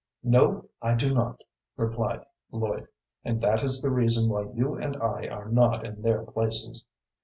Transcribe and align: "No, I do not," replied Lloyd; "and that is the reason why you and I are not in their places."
"No, 0.23 0.67
I 0.81 0.95
do 0.95 1.13
not," 1.13 1.43
replied 1.77 2.25
Lloyd; 2.51 2.87
"and 3.23 3.39
that 3.41 3.61
is 3.61 3.83
the 3.83 3.91
reason 3.91 4.31
why 4.31 4.49
you 4.51 4.73
and 4.73 4.97
I 4.97 5.27
are 5.27 5.47
not 5.47 5.85
in 5.85 6.01
their 6.01 6.23
places." 6.23 6.83